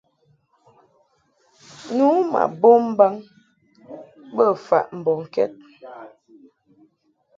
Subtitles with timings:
[1.95, 3.13] Nu ma bom mbaŋ
[4.35, 5.51] bə faʼ mbɔŋkɛd.